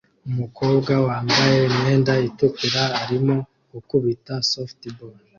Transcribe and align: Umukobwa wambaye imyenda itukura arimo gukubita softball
Umukobwa 0.29 0.93
wambaye 1.07 1.57
imyenda 1.69 2.13
itukura 2.27 2.83
arimo 3.01 3.35
gukubita 3.71 4.33
softball 4.51 5.15